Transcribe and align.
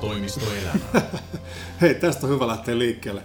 Toimistoelämä. 0.00 0.78
Hei, 1.80 1.94
tästä 1.94 2.26
on 2.26 2.32
hyvä 2.32 2.46
lähteä 2.46 2.78
liikkeelle. 2.78 3.22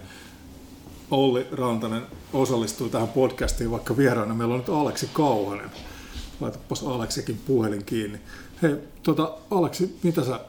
Olli 1.10 1.46
Rantanen 1.52 2.02
osallistui 2.32 2.88
tähän 2.88 3.08
podcastiin 3.08 3.70
vaikka 3.70 3.96
vieraana. 3.96 4.34
Meillä 4.34 4.54
on 4.54 4.60
nyt 4.60 4.68
Aleksi 4.68 5.08
Kauhanen. 5.12 5.70
Laitapas 6.40 6.82
Aleksikin 6.82 7.40
puhelin 7.46 7.84
kiinni. 7.84 8.18
Hei, 8.62 8.74
tota, 9.02 9.38
Aleksi, 9.50 9.98
mitä 10.02 10.24
sä, 10.24 10.40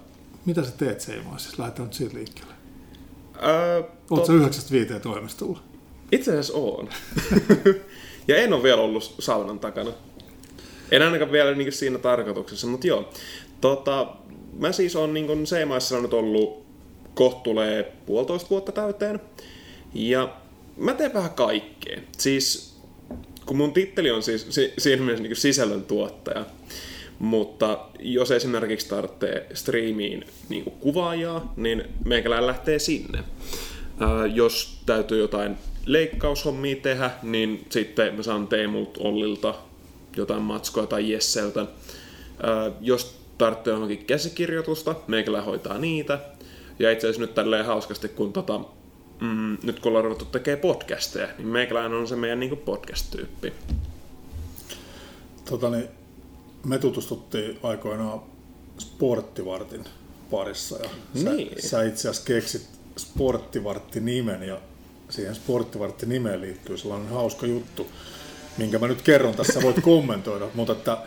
mitä 0.46 0.64
sä 0.64 0.72
teet 0.72 1.02
Seimaisissa? 1.02 1.56
Lähdetään 1.62 1.88
nyt 1.88 1.94
siitä 1.94 2.16
liikkeelle. 2.16 2.54
Öö, 3.44 3.78
Oletko 3.78 4.16
to- 4.16 4.26
sä 4.26 4.34
yhdeksästä 4.34 4.72
viiteen 4.72 5.02
toimistolla? 5.02 5.60
Itse 6.12 6.32
asiassa 6.32 6.54
on. 6.54 6.90
ja 8.28 8.38
en 8.38 8.54
ole 8.54 8.64
vielä 8.64 8.82
ollut 8.82 9.16
saunan 9.20 9.60
takana. 9.60 9.92
En 10.92 11.02
ainakaan 11.02 11.32
vielä 11.32 11.52
niin 11.56 11.74
siinä 11.74 11.98
tarkoituksessa, 11.98 12.68
mutta 12.68 12.88
joo. 12.88 13.10
Tota, 13.62 14.08
mä 14.60 14.72
siis 14.72 14.96
on 14.96 15.14
niin 15.14 15.48
Seimaissa 15.48 16.02
nyt 16.02 16.14
ollut 16.14 16.66
kohta 17.14 17.40
tulee 17.40 17.92
puolitoista 18.06 18.50
vuotta 18.50 18.72
täyteen. 18.72 19.20
Ja 19.94 20.36
mä 20.78 20.94
teen 20.94 21.14
vähän 21.14 21.32
kaikkea. 21.32 22.00
Siis 22.18 22.76
kun 23.46 23.58
mun 23.58 23.74
titteli 23.74 24.12
on 24.12 24.24
siis 24.24 24.48
si- 24.50 24.74
siinä 24.78 25.04
mielessä 25.04 25.24
niin 25.24 25.36
sisällön 25.36 25.84
tuottaja, 25.84 26.46
mutta 27.20 27.86
jos 28.00 28.32
esimerkiksi 28.32 28.90
tarvitsee 28.90 29.48
striimiin 29.54 30.26
niin 30.50 30.64
kuvaajaa, 30.64 31.54
niin 31.58 31.84
meikäläinen 32.06 32.48
lähtee 32.48 32.80
sinne. 32.80 33.24
Ää, 34.00 34.26
jos 34.26 34.82
täytyy 34.86 35.20
jotain 35.20 35.58
leikkaushommia 35.86 36.76
tehdä, 36.76 37.12
niin 37.24 37.66
sitten 37.70 38.16
mä 38.16 38.24
saan 38.24 38.48
Teemulta, 38.48 39.00
Ollilta 39.04 39.56
jotain 40.18 40.42
matskoa 40.42 40.88
tai 40.88 41.12
Jesseltä. 41.12 41.66
Ää, 42.44 42.72
jos 42.82 43.25
tarvitsee 43.38 43.74
johonkin 43.74 44.06
käsikirjoitusta, 44.06 44.96
meikälä 45.08 45.42
hoitaa 45.42 45.78
niitä. 45.78 46.20
Ja 46.80 46.92
itse 46.92 47.08
asiassa 47.08 47.22
nyt 47.22 47.36
tälleen 47.36 47.66
hauskasti, 47.66 48.10
kun 48.10 48.34
tota, 48.34 48.60
mm, 49.22 49.58
nyt 49.64 49.80
kun 49.80 49.90
ollaan 49.90 50.04
ruvettu 50.04 50.26
tekemään 50.26 50.60
podcasteja, 50.60 51.28
niin 51.38 51.48
meikäläinen 51.48 51.98
on 51.98 52.08
se 52.08 52.16
meidän 52.16 52.40
niin 52.40 52.58
podcast-tyyppi. 52.58 53.54
Tota, 55.50 55.70
niin, 55.70 55.88
me 56.66 56.78
tutustuttiin 56.78 57.60
aikoinaan 57.64 58.20
sporttivartin 58.78 59.84
parissa 60.32 60.78
ja 60.84 60.90
sä, 61.24 61.30
Niin. 61.34 61.62
sä 61.62 61.84
itse 61.84 62.10
asiassa 62.10 62.28
keksit 62.28 62.68
sporttivartti-nimen 62.98 64.44
ja 64.44 64.60
siihen 65.10 65.36
sporttivartti-nimeen 65.36 66.42
liittyy 66.42 66.78
sellainen 66.78 67.10
hauska 67.10 67.46
juttu, 67.46 67.88
minkä 68.58 68.80
mä 68.80 68.88
nyt 68.88 69.02
kerron 69.02 69.36
tässä, 69.36 69.62
voit 69.62 69.82
kommentoida, 69.82 70.48
mutta 70.54 70.74
että 70.74 70.98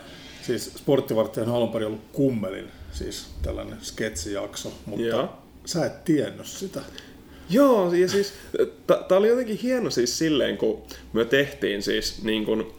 siis 0.41 0.71
sporttivartti 0.77 1.41
on 1.41 1.49
alun 1.49 1.69
perin 1.69 1.87
ollut 1.87 2.01
kummelin, 2.13 2.67
siis 2.91 3.27
tällainen 3.41 3.77
sketsijakso, 3.81 4.73
mutta 4.85 5.05
Joo. 5.05 5.33
sä 5.65 5.85
et 5.85 6.03
tiennyt 6.05 6.45
sitä. 6.45 6.81
Joo, 7.49 7.93
ja 7.93 8.07
siis 8.07 8.33
tämä 8.85 9.17
oli 9.17 9.27
jotenkin 9.27 9.57
hieno 9.57 9.89
siis 9.89 10.17
silleen, 10.17 10.57
kun 10.57 10.81
me 11.13 11.25
tehtiin 11.25 11.83
siis 11.83 12.23
niin 12.23 12.45
kun, 12.45 12.73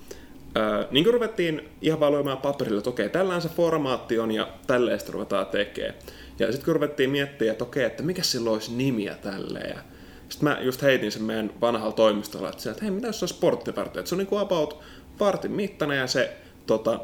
ää, 0.55 0.87
niin 0.91 1.05
kun 1.05 1.15
ruvettiin 1.15 1.69
ihan 1.83 2.01
vaan 2.01 2.13
lyömään 2.13 2.39
paperille, 2.39 2.79
että 2.79 2.91
okei, 2.91 3.09
tällään 3.09 3.43
se 3.43 3.49
formaatti 3.49 4.19
on 4.19 4.31
ja 4.31 4.49
tälleen 4.67 5.01
sitä 5.01 5.13
ruvetaan 5.13 5.47
tekemään. 5.47 5.95
Ja 6.39 6.47
sitten 6.47 6.65
kun 6.65 6.75
ruvettiin 6.75 7.11
miettimään, 7.11 7.53
että 7.53 7.65
okei, 7.65 7.85
että 7.85 8.03
mikä 8.03 8.23
sillä 8.23 8.51
olisi 8.51 8.73
nimiä 8.73 9.15
tälleen. 9.15 9.71
Ja 9.71 9.83
sitten 10.29 10.49
mä 10.49 10.59
just 10.61 10.83
heitin 10.83 11.13
sen 11.13 11.23
meidän 11.23 11.51
vanhalla 11.61 11.93
toimistolla, 11.93 12.49
että, 12.49 12.63
sieltä, 12.63 12.77
että 12.77 12.85
hei, 12.85 12.91
mitä 12.91 13.07
jos 13.07 13.19
se 13.19 13.25
on 13.25 13.29
sporttivartti? 13.29 13.99
Että 13.99 14.09
se 14.09 14.15
on 14.15 14.19
niin 14.19 14.27
kuin 14.27 14.43
about 14.43 14.81
vartin 15.21 15.53
mittainen 15.53 15.99
ja 15.99 16.07
se 16.07 16.37
tota, 16.67 17.01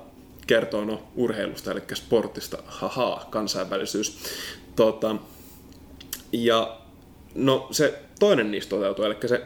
kertoo 0.46 0.84
no, 0.84 1.02
urheilusta, 1.16 1.72
eli 1.72 1.82
sportista, 1.94 2.58
haha, 2.66 3.26
kansainvälisyys. 3.30 4.18
Tota, 4.76 5.16
ja 6.32 6.80
no 7.34 7.68
se 7.70 8.02
toinen 8.18 8.50
niistä 8.50 8.70
toteutuu, 8.70 9.04
eli 9.04 9.16
se 9.26 9.42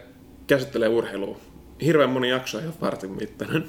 käsittelee 0.46 0.88
urheilua. 0.88 1.40
Hirveän 1.82 2.10
moni 2.10 2.30
jakso 2.30 2.58
ihan 2.58 2.74
vartin 2.80 3.10
mittainen. 3.10 3.64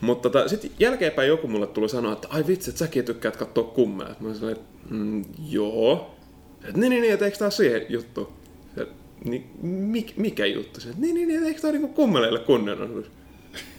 Mutta 0.00 0.30
tota, 0.30 0.48
sitten 0.48 0.70
jälkeenpäin 0.78 1.28
joku 1.28 1.48
mulle 1.48 1.66
tuli 1.66 1.88
sanoa, 1.88 2.12
että 2.12 2.28
ai 2.30 2.46
vitsi, 2.46 2.70
että 2.70 2.78
säkin 2.78 3.04
tykkäät 3.04 3.36
katsoa 3.36 3.64
kummeja. 3.64 4.14
Mä 4.20 4.34
sanoin, 4.34 4.56
että 4.56 4.68
mm, 4.90 5.24
joo. 5.48 6.14
Et, 6.64 6.76
niin, 6.76 6.90
niin, 6.90 7.02
niin, 7.02 7.12
että 7.12 7.24
eikö 7.24 7.38
tää 7.38 7.50
siihen 7.50 7.86
juttu? 7.88 8.32
Et, 8.76 8.88
niin, 9.24 9.50
mik, 9.62 10.16
mikä 10.16 10.46
juttu? 10.46 10.80
Että, 10.86 11.00
niin, 11.00 11.14
niin, 11.14 11.28
niin, 11.28 11.44
eikö 11.44 11.60
tää 11.60 11.72
niinku 11.72 11.88
kummeleille 11.88 12.38
kunnianosoitus? 12.38 13.17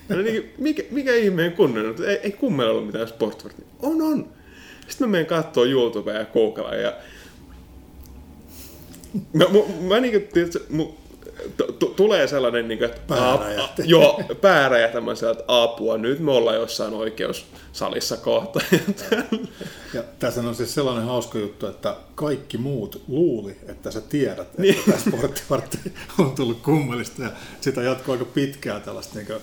No 0.09 0.15
niin, 0.21 0.53
mikä, 0.57 0.83
mikä 0.91 1.13
ihmeen 1.15 1.51
kunnianosoitus? 1.51 2.05
Ei, 2.05 2.15
ei 2.23 2.31
kummeleilla 2.31 2.79
ole 2.79 2.85
mitään 2.87 3.07
sportvartia. 3.07 3.65
On, 3.79 4.01
on. 4.01 4.27
Sitten 4.87 5.07
mä 5.07 5.11
menen 5.11 5.25
kattoo 5.25 5.65
YouTubea 5.65 6.19
ja 6.19 6.25
googlaan 6.25 6.81
ja 6.81 6.93
Mä, 9.33 9.45
mä, 9.45 9.87
mä 9.87 9.99
niinku, 9.99 10.27
tiedätkö, 10.33 10.59
mu, 10.69 10.85
t- 11.57 11.79
t- 11.79 11.95
tulee 11.95 12.27
sellainen, 12.27 12.67
niinku, 12.67 12.85
että 12.85 13.01
Pää 13.07 13.33
ap- 13.33 13.41
räjähti. 13.41 13.81
joo, 13.85 14.21
että 14.29 15.43
apua, 15.47 15.97
nyt 15.97 16.19
me 16.19 16.31
ollaan 16.31 16.55
jossain 16.55 16.93
oikeussalissa 16.93 18.17
kohta. 18.17 18.59
Ja 19.93 20.03
tässä 20.19 20.41
on 20.41 20.55
siis 20.55 20.73
sellainen 20.73 21.03
hauska 21.05 21.39
juttu, 21.39 21.67
että 21.67 21.95
kaikki 22.15 22.57
muut 22.57 23.01
luuli, 23.07 23.57
että 23.67 23.91
sä 23.91 24.01
tiedät, 24.01 24.39
että 24.39 24.61
niin. 24.61 24.75
tämä 24.85 24.97
sporttivartti 24.97 25.77
on 26.19 26.31
tullut 26.35 26.61
kummelista 26.61 27.23
ja 27.23 27.29
sitä 27.61 27.81
jatkuu 27.81 28.11
aika 28.11 28.25
pitkään 28.25 28.81
tällaista 28.81 29.15
niin 29.15 29.27
kuin, 29.27 29.39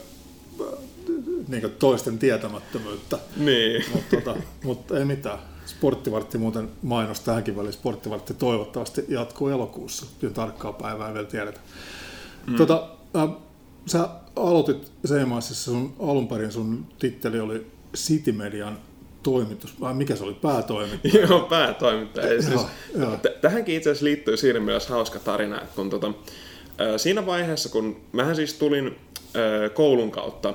niin 1.49 1.71
toisten 1.79 2.19
tietämättömyyttä. 2.19 3.19
niin. 3.37 3.85
Mutta 3.93 4.17
tota, 4.17 4.37
mut 4.65 4.91
ei 4.91 5.05
mitään. 5.05 5.39
Sporttivartti 5.67 6.39
muuten 6.39 6.69
mainos 6.83 7.21
tähänkin 7.21 7.57
väliin. 7.57 7.73
Sporttivartti 7.73 8.35
toivottavasti 8.35 9.05
jatkuu 9.09 9.49
elokuussa. 9.49 10.07
Kyllä 10.21 10.35
tarkkaa 10.35 10.73
päivää 10.73 11.15
vielä 11.15 11.27
tiedetä. 11.27 11.61
Mm. 12.47 12.57
Tota, 12.57 12.89
äh, 13.17 13.29
sä 13.87 14.09
aloitit 14.37 14.93
Seimaisissa, 15.05 15.65
sun 15.71 15.95
alun 15.99 16.29
perin 16.29 16.53
sun 16.53 16.87
titteli 16.99 17.41
oli 17.41 17.67
City 17.97 18.33
Median 18.33 18.79
toimitus, 19.23 19.81
vai 19.81 19.95
mikä 19.95 20.17
se 20.17 20.25
oli, 20.25 20.35
päätoimittaja? 20.35 21.27
Joo, 21.27 21.41
päätoimittaja. 21.41 22.33
Ja 22.33 22.43
Siis, 22.43 22.55
Joo, 22.55 22.69
joo. 22.97 23.17
t- 23.17 23.41
tähänkin 23.41 23.77
itse 23.77 23.91
asiassa 23.91 24.05
liittyy 24.05 24.37
siinä 24.37 24.61
mielessä 24.61 24.91
hauska 24.95 25.19
tarina, 25.19 25.61
että 25.63 25.75
kun 25.77 25.91
tota, 25.91 26.13
ää, 26.79 26.99
siinä 26.99 27.27
vaiheessa, 27.27 27.69
kun 27.69 27.97
mähän 28.13 28.37
siis 28.37 28.55
tulin 28.55 28.97
koulun 29.75 30.11
kautta 30.11 30.55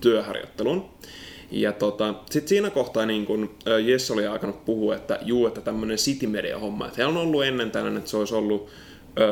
työharjoitteluun, 0.00 0.90
ja 1.50 1.72
tota, 1.72 2.14
sit 2.30 2.48
siinä 2.48 2.70
kohtaa 2.70 3.06
niin 3.06 3.26
kun 3.26 3.50
Jess 3.84 4.10
oli 4.10 4.26
alkanut 4.26 4.64
puhua, 4.64 4.96
että 4.96 5.18
juu, 5.22 5.46
että 5.46 5.60
tämmönen 5.60 5.96
City 5.96 6.26
Media-homma, 6.26 6.86
että 6.86 6.96
heillä 6.96 7.20
on 7.20 7.26
ollut 7.26 7.44
ennen 7.44 7.70
tällainen, 7.70 7.98
että 7.98 8.10
se 8.10 8.16
olisi 8.16 8.34
ollut 8.34 8.68
ää, 9.16 9.26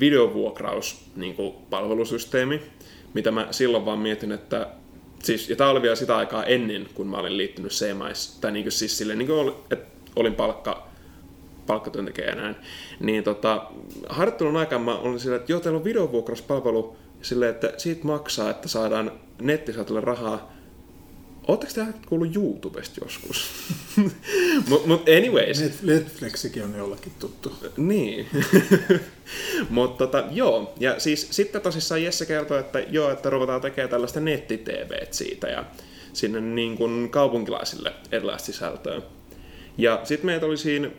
videovuokraus 0.00 1.04
niin 1.16 1.36
palvelusysteemi, 1.70 2.62
mitä 3.14 3.30
mä 3.30 3.48
silloin 3.50 3.84
vaan 3.84 3.98
mietin, 3.98 4.32
että 4.32 4.68
siis, 5.22 5.50
ja 5.50 5.56
tämä 5.56 5.70
oli 5.70 5.82
vielä 5.82 5.96
sitä 5.96 6.16
aikaa 6.16 6.44
ennen, 6.44 6.88
kun 6.94 7.06
mä 7.06 7.16
olin 7.16 7.36
liittynyt 7.36 7.72
C-mais, 7.72 8.38
tai 8.40 8.52
niin 8.52 8.64
kuin 8.64 8.72
siis 8.72 8.98
silleen, 8.98 9.18
niin 9.18 9.52
että 9.70 9.86
olin 10.16 10.34
palkka, 10.34 10.88
palkkatyöntekijä 11.66 12.28
ja 12.28 12.34
näin, 12.34 12.56
niin 13.00 13.24
tota, 13.24 13.66
harjoittelun 14.08 14.56
aikaan 14.56 14.82
mä 14.82 14.96
olin 14.96 15.20
silleen, 15.20 15.40
että 15.40 15.52
joo, 15.52 15.60
teillä 15.60 15.78
on 15.78 15.84
videovuokrauspalvelu, 15.84 16.96
silleen, 17.24 17.50
että 17.50 17.72
siitä 17.76 18.04
maksaa, 18.04 18.50
että 18.50 18.68
saadaan 18.68 19.12
nettisaatolle 19.40 20.00
rahaa. 20.00 20.54
Oletteko 21.48 21.72
te 21.74 21.86
kuullut 22.08 22.36
YouTubesta 22.36 23.00
joskus? 23.04 23.50
Mutta 24.68 24.88
mut 24.88 25.08
anyways, 25.18 25.62
Net- 25.62 25.86
Netflixikin 25.86 26.64
on 26.64 26.74
jollekin 26.78 27.12
tuttu. 27.18 27.52
niin. 27.76 28.26
Mutta 29.70 30.06
tota, 30.06 30.24
joo, 30.30 30.74
ja 30.80 31.00
siis 31.00 31.28
sitten 31.30 31.60
tosissaan 31.62 32.02
Jesse 32.02 32.26
kertoi, 32.26 32.60
että 32.60 32.80
joo, 32.80 33.10
että 33.10 33.30
ruvetaan 33.30 33.60
tekemään 33.60 33.90
tällaista 33.90 34.20
netti 34.20 34.64
siitä 35.10 35.46
ja 35.48 35.64
sinne 36.12 36.40
niin 36.40 36.76
kuin 36.76 37.10
kaupunkilaisille 37.10 37.92
erilaista 38.12 38.46
sisältöä. 38.46 39.02
Ja 39.78 40.00
sitten 40.04 40.26
meitä 40.26 40.46
oli 40.46 40.56
siinä 40.56 40.90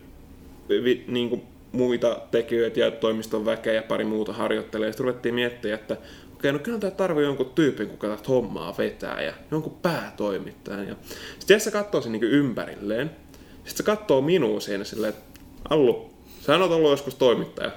niin 1.08 1.30
kuin 1.30 1.42
muita 1.76 2.22
tekijöitä 2.32 2.80
ja 2.80 2.92
toimiston 2.92 3.46
väkeä 3.46 3.74
ja 3.74 3.84
pari 3.84 4.06
muuta 4.06 4.34
harjoittelijaa. 4.34 4.92
Sitten 4.92 5.06
ruvettiin 5.06 5.36
miettimään, 5.36 5.80
että 5.80 5.98
okei, 6.36 6.52
no 6.52 6.60
kyllä 6.60 6.80
tämä 6.80 6.92
tarvii 6.92 7.26
jonkun 7.26 7.52
tyypin, 7.56 7.90
kuka 7.90 8.08
tätä 8.08 8.24
hommaa 8.28 8.76
vetää 8.78 9.22
ja 9.22 9.34
jonkun 9.52 9.78
päätoimittajan. 9.82 10.88
Ja 10.88 10.96
sitten 11.40 11.56
Jesse 11.56 11.72
katsoo 11.72 12.02
sen 12.02 12.12
niin 12.12 12.24
ympärilleen. 12.24 13.12
Sitten 13.56 13.78
se 13.78 13.84
katsoo 13.84 14.22
minua 14.22 14.60
siinä 14.60 14.84
silleen, 14.84 15.14
että 15.14 15.40
Allu, 15.70 16.10
sä 16.42 16.58
oot 16.58 16.72
ollut 16.72 16.92
joskus 16.92 17.16
toimittaja. 17.16 17.72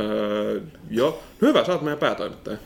Öö, 0.00 0.60
joo. 0.90 1.22
No 1.40 1.48
hyvä, 1.48 1.64
sä 1.64 1.72
oot 1.72 1.82
meidän 1.82 1.98
päätoimittaja. 1.98 2.58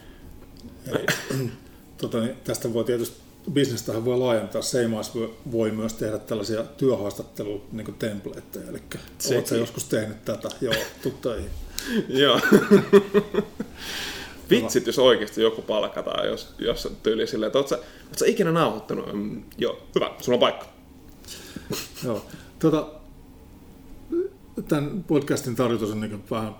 Tota, 1.99 2.21
niin 2.21 2.37
tästä 2.45 2.73
voi 2.73 2.85
tietysti, 2.85 3.17
bisnestähän 3.52 4.05
voi 4.05 4.19
laajentaa. 4.19 4.62
Seimais 4.62 5.12
voi- 5.52 5.70
myös 5.70 5.94
tehdä 5.94 6.19
tällaisia 6.19 6.62
työhaastatteluja, 6.62 7.61
niin 7.73 7.94
templateja. 7.94 8.69
Eli 8.69 8.82
oletko 9.35 9.55
joskus 9.55 9.85
tehnyt 9.85 10.25
tätä? 10.25 10.49
Joo, 10.61 10.75
tuu 11.02 11.12
töihin. 11.12 11.50
Joo. 12.23 12.41
Vitsit, 14.50 14.87
jos 14.87 14.99
oikeasti 14.99 15.43
joku 15.43 15.62
palkataan, 15.62 16.26
jos, 16.26 16.55
jos 16.58 16.88
tyyli 17.02 17.26
silleen, 17.26 17.46
että 17.46 17.58
oot 17.58 17.69
sä, 17.69 17.76
oot 17.76 18.19
sä 18.19 18.26
ikinä 18.26 18.52
nauhoittanut? 18.52 19.12
Mm, 19.12 19.43
joo, 19.58 19.79
hyvä, 19.94 20.11
sulla 20.20 20.37
on 20.37 20.40
paikka. 20.40 20.67
Joo. 22.05 22.26
Tota, 22.58 22.87
tämän 24.69 25.05
podcastin 25.05 25.56
tarkoitus 25.56 25.90
on 25.90 26.00
niin 26.00 26.25
vähän 26.31 26.55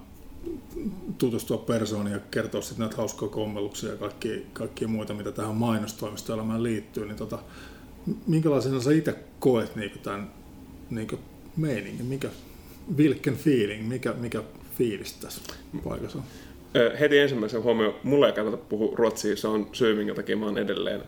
tutustua 1.19 1.59
persooniin 1.59 2.15
ja 2.15 2.21
kertoa 2.31 2.61
sitten 2.61 2.81
näitä 2.81 2.97
hauskoja 2.97 3.31
kommelluksia 3.31 3.91
ja 3.91 3.97
kaikki, 3.97 4.47
kaikki 4.53 4.87
muita, 4.87 5.15
mitä 5.15 5.33
tähän 5.33 5.55
mainostoimistoelämään 5.55 6.63
liittyy, 6.63 7.07
niin 7.07 7.17
tota, 7.17 7.39
minkälaisena 8.27 8.81
sä 8.81 8.93
itse 8.93 9.15
koet 9.39 9.77
niin 9.77 9.93
tämän 10.03 10.31
niin 10.91 11.09
meiningin, 11.57 12.07
mikä 12.07 12.29
Vilken 12.97 13.37
feeling, 13.37 13.89
mikä, 13.89 14.13
mikä 14.13 14.43
fiilis 14.79 15.13
tässä 15.13 15.41
paikassa 15.85 16.19
on? 16.19 16.25
Heti 17.01 17.19
ensimmäisen 17.19 17.63
huomioon, 17.63 17.95
mulla 18.03 18.27
ei 18.27 18.33
kannata 18.33 18.57
puhua 18.57 18.97
ruotsia, 18.97 19.37
se 19.37 19.49
on 19.49 19.69
syy, 19.73 19.95
minkä 19.95 20.15
takia 20.15 20.37
mä 20.37 20.47
oon 20.47 20.59
edelleen 20.59 21.01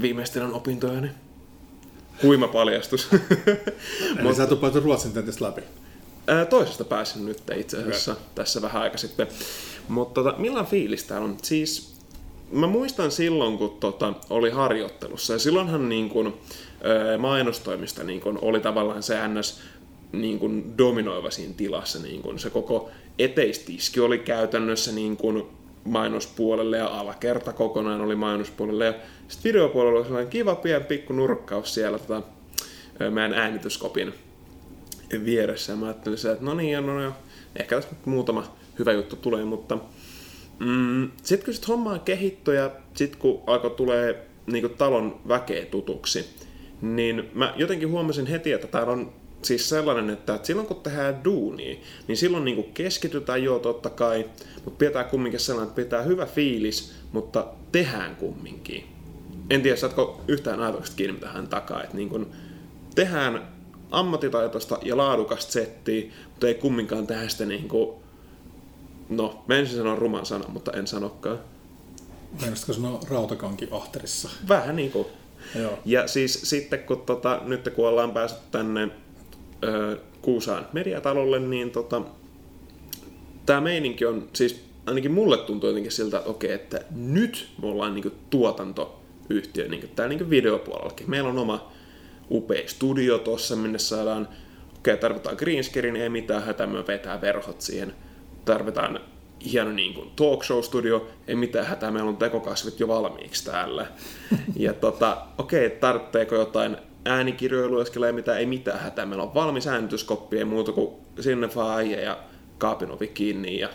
viimeistelen 0.00 0.52
opintojani. 0.52 1.10
Huima 2.22 2.48
paljastus. 2.48 3.08
Eli 3.12 4.22
Mut, 4.22 4.36
sä 4.36 4.44
et 4.44 4.84
ruotsin 4.84 5.12
tentistä 5.12 5.44
läpi? 5.44 5.62
Ää, 6.26 6.44
toisesta 6.44 6.84
pääsin 6.84 7.26
nyt 7.26 7.42
itse 7.56 7.76
asiassa 7.76 8.12
okay. 8.12 8.24
tässä 8.34 8.62
vähän 8.62 8.82
aika 8.82 8.98
sitten. 8.98 9.26
Mutta 9.88 10.22
tota, 10.22 10.38
millainen 10.38 10.70
fiilis 10.70 11.04
tää 11.04 11.20
on? 11.20 11.36
Siis 11.42 11.94
mä 12.52 12.66
muistan 12.66 13.10
silloin, 13.10 13.58
kun 13.58 13.76
tota, 13.80 14.14
oli 14.30 14.50
harjoittelussa, 14.50 15.32
ja 15.32 15.38
silloinhan 15.38 15.88
niin 15.88 16.08
kun, 16.08 16.38
ää, 16.82 17.18
mainostoimista 17.18 18.04
niin 18.04 18.20
kun, 18.20 18.38
oli 18.42 18.60
tavallaan 18.60 19.02
se 19.02 19.28
ns 19.28 19.60
niin 20.12 20.38
kun, 20.38 20.78
dominoiva 20.78 21.30
siinä 21.30 21.54
tilassa. 21.56 21.98
Niin 21.98 22.22
kun, 22.22 22.38
se 22.38 22.50
koko 22.50 22.90
eteistiski 23.18 24.00
oli 24.00 24.18
käytännössä 24.18 24.92
niin 24.92 25.16
kun, 25.16 25.50
mainospuolelle 25.84 26.76
ja 26.76 26.86
alakerta 26.86 27.52
kokonaan 27.52 28.00
oli 28.00 28.16
mainospuolelle. 28.16 28.86
Ja 28.86 28.94
sitten 29.28 29.52
videopuolella 29.52 29.98
oli 29.98 30.06
sellainen 30.06 30.30
kiva 30.30 30.54
pieni 30.54 30.84
pikku 30.84 31.12
nurkkaus 31.12 31.74
siellä 31.74 31.98
tota, 31.98 32.22
meidän 33.10 33.34
äänityskopin 33.34 34.14
vieressä. 35.24 35.72
Ja 35.72 35.76
mä 35.76 35.86
ajattelin 35.86 36.18
että 36.32 36.44
no 36.44 36.54
niin, 36.54 36.86
no, 36.86 37.00
no, 37.00 37.12
ehkä 37.56 37.76
tässä 37.76 37.90
muutama 38.04 38.56
hyvä 38.78 38.92
juttu 38.92 39.16
tulee, 39.16 39.44
mutta 39.44 39.78
mm, 40.58 41.10
sitten 41.22 41.44
kun 41.44 41.54
sit 41.54 41.68
hommaa 41.68 41.98
kehittyi 41.98 42.56
ja 42.56 42.70
sitten 42.94 43.20
kun 43.20 43.42
alkoi 43.46 43.70
tulee 43.70 44.26
niin 44.46 44.70
talon 44.70 45.20
väkeä 45.28 45.66
tutuksi, 45.66 46.26
niin 46.80 47.30
mä 47.34 47.54
jotenkin 47.56 47.90
huomasin 47.90 48.26
heti, 48.26 48.52
että 48.52 48.66
täällä 48.66 48.92
on 48.92 49.12
siis 49.42 49.68
sellainen, 49.68 50.10
että 50.10 50.38
silloin 50.42 50.68
kun 50.68 50.80
tehdään 50.82 51.24
duunia, 51.24 51.76
niin 52.08 52.16
silloin 52.16 52.44
niin 52.44 52.72
keskitytään 52.74 53.42
jo 53.42 53.58
totta 53.58 53.90
kai, 53.90 54.26
mutta 54.64 54.78
pitää 54.86 55.04
kumminkin 55.04 55.40
sellainen, 55.40 55.68
että 55.68 55.82
pitää 55.82 56.02
hyvä 56.02 56.26
fiilis, 56.26 56.94
mutta 57.12 57.46
tehdään 57.72 58.16
kumminkin. 58.16 58.84
En 59.50 59.62
tiedä, 59.62 59.76
saatko 59.76 60.20
yhtään 60.28 60.60
ajatuksesta 60.60 60.96
kiinni 60.96 61.20
tähän 61.20 61.48
takaa, 61.48 61.82
että 61.82 61.96
niin 61.96 62.08
kuin 62.08 62.26
tehdään 62.94 63.48
ammattitaitoista 63.92 64.78
ja 64.82 64.96
laadukasta 64.96 65.52
settiä, 65.52 66.10
mutta 66.26 66.46
ei 66.46 66.54
kumminkaan 66.54 67.06
tehdä 67.06 67.28
sitä 67.28 67.46
niin 67.46 67.68
kuin, 67.68 67.96
no, 69.08 69.44
mä 69.46 69.54
ensin 69.54 69.76
sanon 69.76 69.98
ruman 69.98 70.26
sanan, 70.26 70.50
mutta 70.50 70.72
en 70.72 70.86
sanokaan. 70.86 71.38
Meinaisitko 72.40 72.72
sanoa 72.72 73.00
rautakanki 73.10 73.68
ahterissa? 73.70 74.30
Vähän 74.48 74.76
niin 74.76 74.90
kuin. 74.90 75.06
Joo. 75.54 75.78
Ja 75.84 76.06
siis 76.06 76.40
sitten 76.42 76.78
kun 76.78 77.00
tota, 77.00 77.40
nyt 77.44 77.68
kun 77.74 77.88
ollaan 77.88 78.12
päässyt 78.12 78.50
tänne 78.50 78.88
ö, 79.64 79.98
Kuusaan 80.22 80.66
mediatalolle, 80.72 81.38
niin 81.38 81.70
tota, 81.70 82.02
tämä 83.46 83.60
meininki 83.60 84.06
on, 84.06 84.28
siis 84.32 84.64
ainakin 84.86 85.12
mulle 85.12 85.36
tuntuu 85.36 85.68
jotenkin 85.68 85.92
siltä, 85.92 86.18
että 86.18 86.30
okei, 86.30 86.52
että 86.52 86.84
nyt 86.90 87.48
me 87.62 87.68
ollaan 87.68 87.94
niin 87.94 88.12
tuotantoyhtiö, 88.30 89.68
niin 89.68 89.90
täällä 89.96 90.14
niin 90.14 90.30
videopuolellakin. 90.30 91.10
Meillä 91.10 91.28
on 91.28 91.38
oma 91.38 91.71
upea 92.32 92.68
studio 92.68 93.18
tuossa, 93.18 93.56
minne 93.56 93.78
saadaan, 93.78 94.28
okei, 94.78 94.96
tarvitaan 94.96 95.36
green 95.36 95.64
screen, 95.64 95.96
ei 95.96 96.08
mitään 96.08 96.42
hätää, 96.42 96.66
me 96.66 96.86
vetää 96.86 97.20
verhot 97.20 97.60
siihen. 97.60 97.94
Tarvitaan 98.44 99.00
hieno 99.52 99.72
niin 99.72 99.94
kuin 99.94 100.10
talk 100.16 100.44
show 100.44 100.62
studio, 100.62 101.08
ei 101.28 101.34
mitään 101.34 101.66
hätää, 101.66 101.90
meillä 101.90 102.08
on 102.08 102.16
tekokasvit 102.16 102.80
jo 102.80 102.88
valmiiksi 102.88 103.44
täällä. 103.44 103.86
Ja 104.56 104.72
tota, 104.84 105.26
okei, 105.38 105.70
tarvitseeko 105.70 106.34
jotain 106.34 106.76
äänikirjoilueskella 107.04 108.06
ei 108.06 108.12
mitään, 108.12 108.38
ei 108.38 108.46
mitään 108.46 108.80
hätää. 108.80 109.06
Meillä 109.06 109.22
on 109.22 109.34
valmis 109.34 109.66
äänityskoppi, 109.66 110.38
ei 110.38 110.44
muuta 110.44 110.72
kuin 110.72 110.90
sinne 111.20 111.48
vaan 111.54 111.90
ja 111.90 112.18
kaapinovi 112.58 113.08
kiinni 113.08 113.58
ja 113.58 113.68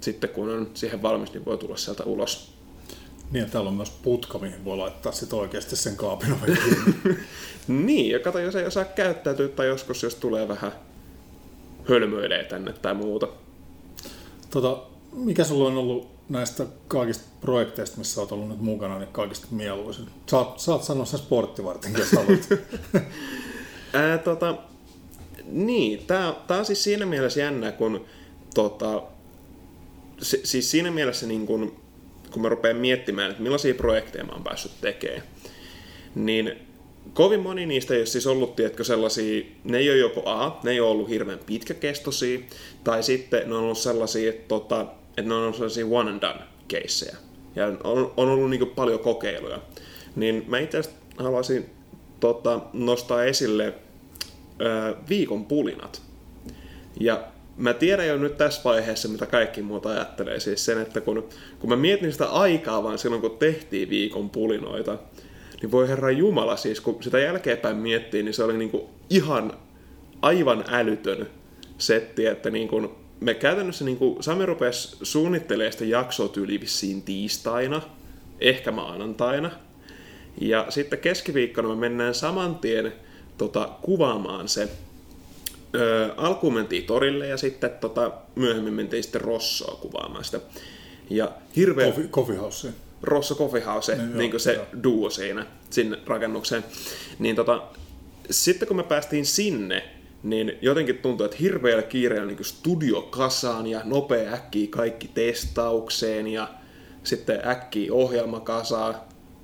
sitten 0.00 0.30
kun 0.30 0.50
on 0.50 0.70
siihen 0.74 1.02
valmis, 1.02 1.32
niin 1.32 1.44
voi 1.44 1.58
tulla 1.58 1.76
sieltä 1.76 2.04
ulos. 2.04 2.51
Niin, 3.32 3.50
täällä 3.50 3.68
on 3.68 3.76
myös 3.76 3.90
putka, 3.90 4.38
mihin 4.38 4.64
voi 4.64 4.76
laittaa 4.76 5.12
sit 5.12 5.32
oikeasti 5.32 5.76
sen 5.76 5.96
kaapin 5.96 6.36
niin, 7.68 8.10
ja 8.10 8.18
kato, 8.18 8.38
jos 8.38 8.56
ei 8.56 8.66
osaa 8.66 8.84
käyttäytyä 8.84 9.48
tai 9.48 9.66
joskus, 9.66 10.02
jos 10.02 10.14
tulee 10.14 10.48
vähän 10.48 10.72
hölmöilee 11.88 12.44
tänne 12.44 12.72
tai 12.72 12.94
muuta. 12.94 13.28
Tota, 14.50 14.82
mikä 15.12 15.44
sulla 15.44 15.68
on 15.68 15.76
ollut 15.76 16.10
näistä 16.28 16.66
kaikista 16.88 17.24
projekteista, 17.40 17.98
missä 17.98 18.20
olet 18.20 18.32
ollut 18.32 18.48
nyt 18.48 18.60
mukana, 18.60 18.98
niin 18.98 19.12
kaikista 19.12 19.46
mieluisin? 19.50 20.06
Saat, 20.26 20.60
saat 20.60 20.84
sanoa 20.84 21.04
sen 21.04 21.18
sporttivartin, 21.18 21.94
jos 21.98 22.12
haluat. 22.12 22.48
Ää, 23.92 24.18
tota, 24.18 24.54
niin, 25.44 26.06
tämä 26.06 26.34
on 26.48 26.64
siis 26.64 26.84
siinä 26.84 27.06
mielessä 27.06 27.40
jännä, 27.40 27.72
kun 27.72 28.04
tota, 28.54 29.02
si, 30.22 30.40
siis 30.44 30.70
siinä 30.70 30.90
mielessä 30.90 31.26
niin 31.26 31.46
kun, 31.46 31.81
kun 32.32 32.42
mä 32.42 32.48
rupean 32.48 32.76
miettimään, 32.76 33.30
että 33.30 33.42
millaisia 33.42 33.74
projekteja 33.74 34.24
mä 34.24 34.32
oon 34.32 34.44
päässyt 34.44 34.72
tekemään, 34.80 35.22
niin 36.14 36.52
kovin 37.14 37.40
moni 37.40 37.66
niistä 37.66 37.94
ei 37.94 38.00
ole 38.00 38.06
siis 38.06 38.26
ollut, 38.26 38.56
tiedätkö, 38.56 38.84
sellaisia, 38.84 39.44
ne 39.64 39.78
ei 39.78 39.90
ole 39.90 39.98
joko 39.98 40.22
A, 40.24 40.60
ne 40.62 40.70
ei 40.70 40.80
ole 40.80 40.90
ollut 40.90 41.08
hirveän 41.08 41.38
pitkäkestoisia, 41.46 42.38
tai 42.84 43.02
sitten 43.02 43.48
ne 43.48 43.54
on 43.54 43.62
ollut 43.62 43.78
sellaisia, 43.78 44.30
että, 44.30 44.48
tota, 44.48 44.86
että 45.08 45.22
ne 45.22 45.34
on 45.34 45.42
ollut 45.42 45.56
sellaisia 45.56 45.86
one 45.86 46.10
and 46.10 46.20
done 46.20 46.40
keissejä. 46.68 47.16
Ja 47.56 47.66
on, 47.84 48.12
on 48.16 48.28
ollut 48.28 48.50
niin 48.50 48.66
paljon 48.66 49.00
kokeiluja. 49.00 49.58
Niin 50.16 50.44
mä 50.48 50.58
itse 50.58 50.82
haluaisin 51.16 51.70
tota, 52.20 52.60
nostaa 52.72 53.24
esille 53.24 53.74
ö, 54.60 54.96
viikon 55.08 55.44
pulinat. 55.44 56.02
Ja 57.00 57.24
mä 57.62 57.74
tiedän 57.74 58.06
jo 58.06 58.16
nyt 58.16 58.36
tässä 58.36 58.60
vaiheessa, 58.64 59.08
mitä 59.08 59.26
kaikki 59.26 59.62
muuta 59.62 59.88
ajattelee. 59.88 60.40
Siis 60.40 60.64
sen, 60.64 60.82
että 60.82 61.00
kun, 61.00 61.28
kun 61.58 61.70
mä 61.70 61.76
mietin 61.76 62.12
sitä 62.12 62.26
aikaa 62.26 62.82
vaan 62.82 62.98
silloin, 62.98 63.22
kun 63.22 63.38
tehtiin 63.38 63.90
viikon 63.90 64.30
pulinoita, 64.30 64.98
niin 65.60 65.70
voi 65.70 65.88
herra 65.88 66.10
Jumala, 66.10 66.56
siis 66.56 66.80
kun 66.80 67.02
sitä 67.02 67.18
jälkeenpäin 67.18 67.76
miettii, 67.76 68.22
niin 68.22 68.34
se 68.34 68.44
oli 68.44 68.58
niinku 68.58 68.90
ihan 69.10 69.52
aivan 70.22 70.64
älytön 70.68 71.26
setti, 71.78 72.26
että 72.26 72.50
niinku, 72.50 72.92
me 73.20 73.34
käytännössä 73.34 73.84
niinku, 73.84 74.16
Sami 74.20 74.46
rupesi 74.46 74.96
suunnittelemaan 75.02 75.72
sitä 75.72 75.84
jaksoa 75.84 76.28
tyyli 76.28 76.60
vissiin 76.60 77.02
tiistaina, 77.02 77.82
ehkä 78.40 78.72
maanantaina, 78.72 79.50
ja 80.40 80.66
sitten 80.68 80.98
keskiviikkona 80.98 81.68
me 81.68 81.74
mennään 81.74 82.14
saman 82.14 82.54
tien 82.54 82.92
tota, 83.38 83.68
kuvaamaan 83.82 84.48
se 84.48 84.68
Alkuun 86.16 86.54
mentiin 86.54 86.84
torille 86.84 87.26
ja 87.26 87.36
sitten 87.36 87.70
tota, 87.70 88.10
myöhemmin 88.34 88.74
mentiin 88.74 89.02
sitten 89.02 89.20
Rossoa 89.20 89.76
kuvaamaan 89.80 90.24
sitä. 90.24 90.40
Ja 91.10 91.32
hirveä... 91.56 91.86
Coffee, 91.86 92.08
coffee 92.08 92.36
House. 92.36 92.68
Rosso 93.02 93.34
Coffee 93.34 93.60
House, 93.60 93.96
niin, 93.96 94.18
niin 94.18 94.30
joo, 94.30 94.38
se 94.38 94.52
joo. 94.52 94.66
duo 94.82 95.10
siinä, 95.10 95.46
sinne 95.70 95.98
rakennukseen. 96.06 96.64
Niin 97.18 97.36
tota, 97.36 97.62
sitten 98.30 98.68
kun 98.68 98.76
me 98.76 98.82
päästiin 98.82 99.26
sinne, 99.26 99.84
niin 100.22 100.52
jotenkin 100.60 100.98
tuntui, 100.98 101.24
että 101.24 101.36
hirveällä 101.40 101.82
kiireellä 101.82 102.26
niin 102.26 102.44
studio 102.44 103.02
kasaan 103.02 103.66
ja 103.66 103.80
nopea 103.84 104.32
äkkiä 104.32 104.66
kaikki 104.70 105.08
testaukseen 105.08 106.26
ja 106.26 106.48
sitten 107.04 107.48
äkkiä 107.48 107.92
ohjelma 107.92 108.40
kasaan. 108.40 108.94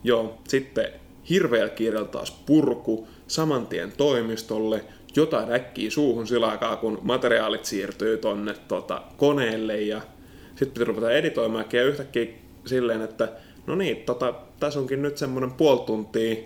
Joo, 0.05 0.39
sitten 0.49 0.89
hirveällä 1.31 1.71
kiireellä 1.71 2.09
taas 2.09 2.31
purku, 2.31 3.09
saman 3.27 3.67
tien 3.67 3.93
toimistolle, 3.97 4.85
jotain 5.17 5.53
äkkiä 5.53 5.91
suuhun 5.91 6.27
sillä 6.27 6.49
aikaa, 6.49 6.77
kun 6.77 6.99
materiaalit 7.03 7.65
siirtyy 7.65 8.17
tonne 8.17 8.55
tota, 8.69 9.03
koneelle 9.17 9.81
ja 9.81 10.01
sitten 10.49 10.73
pitää 10.73 10.85
ruveta 10.85 11.11
editoimaan 11.11 11.65
ja 11.73 11.85
yhtäkkiä 11.85 12.27
silleen, 12.67 13.03
että 13.03 13.29
no 13.67 13.75
niin, 13.75 13.97
tota, 13.97 14.35
tässä 14.61 14.81
onkin 14.81 15.03
nyt 15.03 15.19
semmoinen 15.19 15.51
puoli 15.51 15.81
tuntia 15.87 16.37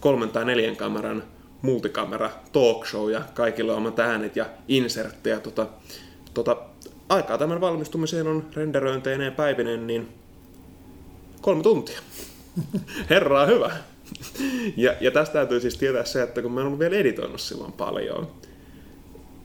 kolmen 0.00 0.30
tai 0.30 0.44
neljän 0.44 0.76
kameran 0.76 1.22
multikamera 1.62 2.30
talk 2.52 2.86
show 2.86 3.10
ja 3.10 3.22
kaikilla 3.34 3.74
omat 3.74 3.98
äänet 3.98 4.36
ja 4.36 4.46
inserttejä. 4.68 5.40
Tota, 5.40 5.66
tota, 6.34 6.56
aikaa 7.08 7.38
tämän 7.38 7.60
valmistumiseen 7.60 8.26
on 8.26 8.46
renderöinteineen 8.54 9.32
päivinen, 9.32 9.86
niin 9.86 10.08
kolme 11.40 11.62
tuntia. 11.62 12.00
Herraa 13.10 13.46
hyvä. 13.46 13.70
Ja, 14.76 14.94
ja 15.00 15.10
tästä 15.10 15.32
täytyy 15.32 15.60
siis 15.60 15.76
tietää 15.76 16.04
se, 16.04 16.22
että 16.22 16.42
kun 16.42 16.52
mä 16.52 16.60
en 16.60 16.66
ollut 16.66 16.78
vielä 16.78 16.96
editoinut 16.96 17.40
silloin 17.40 17.72
paljon, 17.72 18.28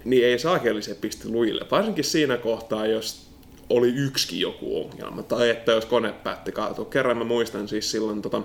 niin 0.05 0.25
ei 0.25 0.39
saakeli 0.39 0.81
se 0.81 0.95
pisti 0.95 1.29
luille. 1.29 1.65
Varsinkin 1.71 2.03
siinä 2.03 2.37
kohtaa, 2.37 2.85
jos 2.85 3.29
oli 3.69 3.89
yksikin 3.89 4.39
joku 4.39 4.81
ongelma, 4.81 5.23
tai 5.23 5.49
että 5.49 5.71
jos 5.71 5.85
kone 5.85 6.11
päätti 6.11 6.51
kaatua. 6.51 6.85
Kerran 6.85 7.17
mä 7.17 7.23
muistan 7.23 7.67
siis 7.67 7.91
silloin 7.91 8.21
tota, 8.21 8.41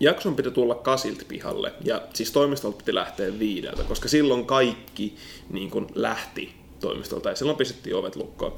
jakson 0.00 0.36
piti 0.36 0.50
tulla 0.50 0.74
kasilta 0.74 1.24
pihalle, 1.28 1.72
ja 1.84 2.02
siis 2.14 2.32
toimistolta 2.32 2.76
piti 2.76 2.94
lähteä 2.94 3.38
viideltä, 3.38 3.84
koska 3.84 4.08
silloin 4.08 4.46
kaikki 4.46 5.16
niin 5.50 5.70
kun 5.70 5.86
lähti 5.94 6.54
toimistolta, 6.80 7.28
ja 7.28 7.36
silloin 7.36 7.58
pistettiin 7.58 7.96
ovet 7.96 8.16
lukkoon. 8.16 8.56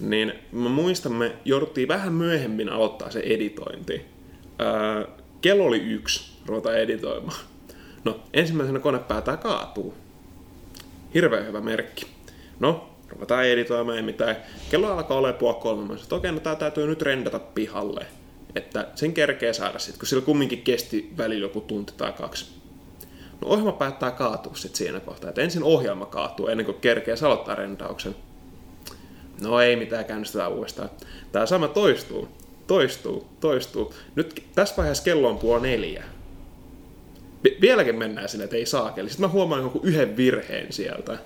Niin 0.00 0.32
mä 0.52 0.68
muistan, 0.68 1.12
me 1.12 1.32
jouduttiin 1.44 1.88
vähän 1.88 2.12
myöhemmin 2.12 2.68
aloittaa 2.68 3.10
se 3.10 3.20
editointi. 3.20 4.00
Öö, 4.60 5.06
kello 5.44 5.64
oli 5.64 5.78
yksi, 5.78 6.32
ruvetaan 6.46 6.76
editoimaan. 6.76 7.38
No, 8.04 8.20
ensimmäisenä 8.32 8.78
kone 8.78 8.98
päätää 8.98 9.36
kaatuu. 9.36 9.94
Hirveän 11.14 11.46
hyvä 11.46 11.60
merkki. 11.60 12.06
No, 12.60 12.90
ruvetaan 13.08 13.46
editoimaan, 13.46 13.96
ei 13.96 14.02
mitään. 14.02 14.36
Kello 14.70 14.92
alkaa 14.92 15.18
olla 15.18 15.32
puoli 15.32 15.56
kolme. 15.60 15.94
Mä 15.94 15.94
okei, 16.10 16.32
no 16.32 16.40
tää 16.40 16.54
täytyy 16.54 16.86
nyt 16.86 17.02
rendata 17.02 17.38
pihalle. 17.38 18.06
Että 18.54 18.88
sen 18.94 19.12
kerkee 19.12 19.52
saada 19.52 19.78
sitten, 19.78 19.98
kun 19.98 20.08
sillä 20.08 20.22
kumminkin 20.22 20.62
kesti 20.62 21.12
välillä 21.16 21.44
joku 21.44 21.60
tunti 21.60 21.92
tai 21.96 22.12
kaksi. 22.12 22.46
No 23.40 23.48
ohjelma 23.48 23.72
päättää 23.72 24.10
kaatua 24.10 24.54
sitten 24.54 24.78
siinä 24.78 25.00
kohtaa. 25.00 25.28
Että 25.28 25.42
ensin 25.42 25.62
ohjelma 25.62 26.06
kaatuu 26.06 26.46
ennen 26.46 26.66
kuin 26.66 26.80
kerkee 26.80 27.14
aloittaa 27.22 27.54
rendauksen. 27.54 28.16
No 29.40 29.60
ei 29.60 29.76
mitään, 29.76 30.04
käynnistetään 30.04 30.52
uudestaan. 30.52 30.90
Tämä 31.32 31.46
sama 31.46 31.68
toistuu, 31.68 32.28
toistuu, 32.66 33.26
toistuu. 33.40 33.94
Nyt 34.14 34.42
tässä 34.54 34.74
vaiheessa 34.76 35.04
kello 35.04 35.28
on 35.28 35.38
puoli 35.38 35.62
neljä. 35.62 36.04
Vieläkin 37.60 37.96
mennään 37.96 38.28
sinne, 38.28 38.44
että 38.44 38.56
ei 38.56 38.66
saakeli. 38.66 39.08
Sitten 39.08 39.26
mä 39.26 39.32
huomaan 39.32 39.62
joku 39.62 39.80
yhden 39.82 40.16
virheen 40.16 40.72
sieltä. 40.72 41.18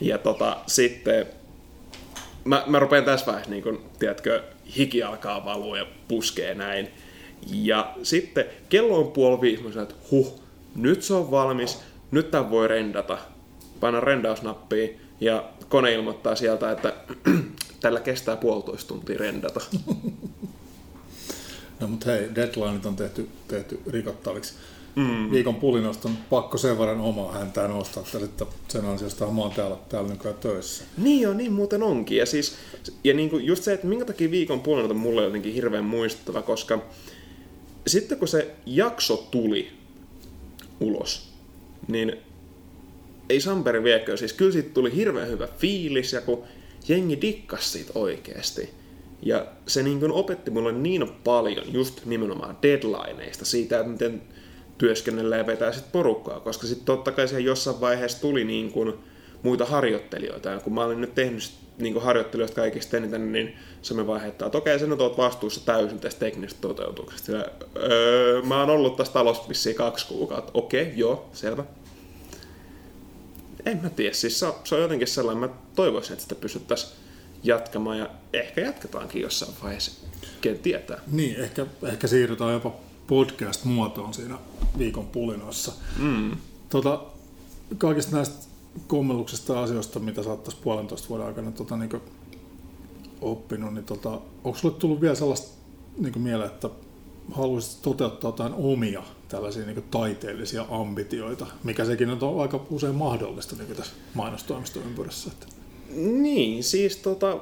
Ja 0.00 0.18
tota, 0.18 0.56
sitten 0.66 1.26
mä, 2.44 2.64
mä 2.66 2.78
rupean 2.78 3.04
tässä 3.04 3.26
vaiheessa, 3.26 3.50
niin 3.50 3.62
kun, 3.62 3.82
tiedätkö, 3.98 4.42
hiki 4.76 5.02
alkaa 5.02 5.44
valua 5.44 5.78
ja 5.78 5.86
puskee 6.08 6.54
näin. 6.54 6.88
Ja 7.52 7.94
sitten 8.02 8.44
kello 8.68 8.98
on 8.98 9.12
puoli 9.12 9.40
viisi, 9.40 9.62
mä 9.62 9.72
sanon, 9.72 9.88
että 9.88 10.06
huh, 10.10 10.40
nyt 10.76 11.02
se 11.02 11.14
on 11.14 11.30
valmis, 11.30 11.78
nyt 12.10 12.30
tämän 12.30 12.50
voi 12.50 12.68
rendata. 12.68 13.18
Paina 13.80 14.00
rendausnappia 14.00 14.88
ja 15.20 15.44
kone 15.68 15.92
ilmoittaa 15.92 16.34
sieltä, 16.34 16.70
että 16.70 16.92
tällä 17.80 18.00
kestää 18.00 18.36
puolitoista 18.36 18.88
tuntia 18.88 19.18
rendata. 19.18 19.60
No 21.80 21.88
mutta 21.88 22.10
hei, 22.10 22.34
deadlineit 22.34 22.86
on 22.86 22.96
tehty, 22.96 23.28
tehty 23.48 23.80
rikottaviksi. 23.86 24.54
Mm. 24.96 25.30
Viikon 25.30 25.54
pulinosta 25.54 26.08
on 26.08 26.16
pakko 26.30 26.58
sen 26.58 26.78
verran 26.78 27.00
omaa 27.00 27.32
häntään 27.32 27.70
nostaa, 27.70 28.04
että 28.24 28.46
sen 28.68 28.84
ansiosta 28.84 29.26
mä 29.26 29.40
oon 29.40 29.52
täällä, 29.52 29.76
täällä 29.88 30.10
nykyään 30.10 30.38
töissä. 30.38 30.84
Niin 30.96 31.20
joo, 31.20 31.34
niin 31.34 31.52
muuten 31.52 31.82
onkin. 31.82 32.18
Ja, 32.18 32.26
siis, 32.26 32.56
ja 33.04 33.14
niin 33.14 33.30
kuin 33.30 33.44
just 33.44 33.64
se, 33.64 33.72
että 33.72 33.86
minkä 33.86 34.04
takia 34.04 34.30
viikon 34.30 34.60
pulinot 34.60 34.90
on 34.90 34.96
mulle 34.96 35.24
jotenkin 35.24 35.54
hirveän 35.54 35.84
muistuttava, 35.84 36.42
koska 36.42 36.78
sitten 37.86 38.18
kun 38.18 38.28
se 38.28 38.54
jakso 38.66 39.16
tuli 39.30 39.72
ulos, 40.80 41.28
niin 41.88 42.16
ei 43.28 43.40
Samperi 43.40 43.82
viekö, 43.82 44.16
siis 44.16 44.32
kyllä 44.32 44.52
siitä 44.52 44.70
tuli 44.74 44.94
hirveän 44.96 45.28
hyvä 45.28 45.48
fiilis 45.58 46.12
ja 46.12 46.20
kun 46.20 46.44
jengi 46.88 47.20
dikkas 47.20 47.72
siitä 47.72 47.92
oikeasti. 47.94 48.70
Ja 49.22 49.46
se 49.66 49.82
niin 49.82 50.00
kuin 50.00 50.12
opetti 50.12 50.50
mulle 50.50 50.72
niin 50.72 51.08
paljon 51.24 51.72
just 51.72 52.06
nimenomaan 52.06 52.58
deadlineista, 52.62 53.44
siitä, 53.44 53.78
että 53.78 53.92
miten 53.92 54.22
työskennellään 54.78 55.38
ja 55.38 55.46
vetää 55.46 55.72
sitten 55.72 55.92
porukkaa, 55.92 56.40
koska 56.40 56.66
sitten 56.66 56.86
totta 56.86 57.12
kai 57.12 57.28
se 57.28 57.40
jossain 57.40 57.80
vaiheessa 57.80 58.20
tuli 58.20 58.44
niin 58.44 58.72
kuin 58.72 58.94
muita 59.42 59.64
harjoittelijoita, 59.64 60.48
ja 60.48 60.60
kun 60.60 60.74
mä 60.74 60.84
olin 60.84 61.00
nyt 61.00 61.14
tehnyt 61.14 61.50
niin 61.78 61.92
kuin 61.92 62.04
harjoittelijoista 62.04 62.60
kaikista 62.60 62.96
eniten, 62.96 63.32
niin 63.32 63.56
se 63.82 63.94
me 63.94 64.06
vaiheuttaa, 64.06 64.46
että 64.46 64.58
okei, 64.58 64.78
nyt 64.86 65.00
oot 65.00 65.18
vastuussa 65.18 65.66
täysin 65.66 65.98
tästä 65.98 66.20
teknisestä 66.20 66.60
toteutuksesta. 66.60 67.32
Ja, 67.32 67.44
öö, 67.76 68.42
mä 68.42 68.60
oon 68.60 68.70
ollut 68.70 68.96
tässä 68.96 69.12
talossa 69.12 69.48
vissiin 69.48 69.76
kaksi 69.76 70.06
kuukautta. 70.06 70.50
Okei, 70.54 70.92
joo, 70.96 71.30
selvä. 71.32 71.64
En 73.66 73.80
mä 73.82 73.90
tiedä, 73.90 74.14
siis 74.14 74.40
se 74.64 74.74
on 74.74 74.80
jotenkin 74.80 75.08
sellainen, 75.08 75.50
mä 75.50 75.56
toivoisin, 75.74 76.12
että 76.12 76.22
sitä 76.22 76.34
pystyttäisiin 76.34 76.92
jatkamaan 77.42 77.98
ja 77.98 78.10
ehkä 78.32 78.60
jatketaankin 78.60 79.22
jossain 79.22 79.52
vaiheessa. 79.62 80.06
Ken 80.40 80.58
tietää. 80.58 81.00
Niin, 81.12 81.36
ehkä, 81.36 81.66
ehkä 81.82 82.06
siirrytään 82.06 82.52
jopa 82.52 82.72
podcast-muotoon 83.06 84.14
siinä 84.14 84.38
viikon 84.78 85.06
pulinossa. 85.06 85.72
Mm. 85.98 86.36
Tota, 86.68 87.02
kaikista 87.78 88.16
näistä 88.16 88.46
kommelluksista 88.86 89.52
ja 89.52 89.62
asioista, 89.62 89.98
mitä 89.98 90.22
sä 90.22 90.30
oot 90.30 90.58
puolentoista 90.62 91.08
vuoden 91.08 91.26
aikana 91.26 91.50
tota, 91.50 91.76
niin 91.76 91.90
oppinut, 93.20 93.74
niin 93.74 93.84
tota, 93.84 94.10
onko 94.44 94.58
sulle 94.58 94.74
tullut 94.74 95.00
vielä 95.00 95.14
sellaista 95.14 95.58
niin 95.98 96.20
mieleen, 96.20 96.50
että 96.50 96.70
haluaisit 97.32 97.82
toteuttaa 97.82 98.28
jotain 98.28 98.52
omia 98.56 99.02
tällaisia 99.28 99.66
niin 99.66 99.84
taiteellisia 99.90 100.66
ambitioita, 100.70 101.46
mikä 101.64 101.84
sekin 101.84 102.10
on 102.10 102.40
aika 102.42 102.60
usein 102.70 102.94
mahdollista 102.94 103.56
niin 103.56 103.76
tässä 103.76 103.92
mainostoimistoympyrässä. 104.14 105.30
Että. 105.32 105.57
Niin, 105.96 106.64
siis 106.64 106.96
tota, 106.96 107.38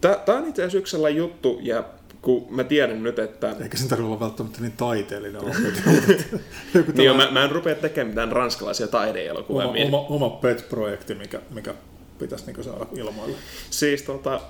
tämä 0.00 0.38
on 0.38 0.48
itse 0.48 0.62
asiassa 0.62 0.78
yksi 0.78 0.90
sellainen 0.90 1.18
juttu, 1.18 1.58
ja 1.62 1.84
kun 2.22 2.46
mä 2.50 2.64
tiedän 2.64 3.02
nyt, 3.02 3.18
että... 3.18 3.56
Eikä 3.62 3.76
sen 3.76 3.88
tarvitse 3.88 4.08
olla 4.08 4.20
välttämättä 4.20 4.60
niin 4.60 4.72
taiteellinen 4.72 5.42
niin 6.94 7.04
jo, 7.04 7.14
mä, 7.14 7.30
mä 7.30 7.44
en 7.44 7.50
rupea 7.50 7.74
tekemään 7.74 8.08
mitään 8.08 8.32
ranskalaisia 8.32 8.88
taideelokuvia. 8.88 9.66
Oma, 9.66 9.98
oma, 9.98 10.00
oma 10.08 10.30
pet-projekti, 10.30 11.14
mikä, 11.14 11.40
mikä 11.50 11.74
pitäisi 12.18 12.46
niin 12.46 12.64
saada 12.64 12.86
ilmoille. 12.96 13.36
Siis 13.70 14.02
tota, 14.02 14.40